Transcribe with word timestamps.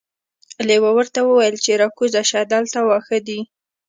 لیوه 0.67 0.91
ورته 0.97 1.19
وویل 1.23 1.55
چې 1.63 1.79
راکوزه 1.81 2.21
شه 2.29 2.39
دلته 2.53 2.79
واښه 2.87 3.17
دي. 3.27 3.39